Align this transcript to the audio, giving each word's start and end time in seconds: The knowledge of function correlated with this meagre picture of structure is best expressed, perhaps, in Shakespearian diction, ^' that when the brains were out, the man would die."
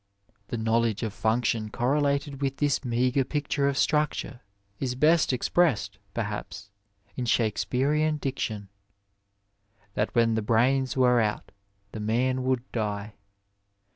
The 0.47 0.57
knowledge 0.57 1.03
of 1.03 1.13
function 1.13 1.69
correlated 1.69 2.41
with 2.41 2.57
this 2.57 2.83
meagre 2.83 3.23
picture 3.23 3.67
of 3.67 3.77
structure 3.77 4.41
is 4.79 4.95
best 4.95 5.31
expressed, 5.31 5.99
perhaps, 6.15 6.71
in 7.15 7.25
Shakespearian 7.25 8.17
diction, 8.17 8.69
^' 9.91 9.93
that 9.93 10.15
when 10.15 10.33
the 10.33 10.41
brains 10.41 10.97
were 10.97 11.21
out, 11.21 11.51
the 11.91 11.99
man 11.99 12.41
would 12.45 12.63
die." 12.71 13.13